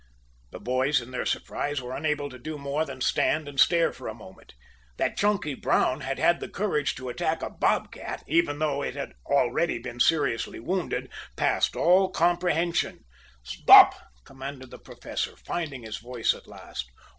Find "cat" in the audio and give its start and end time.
7.91-8.23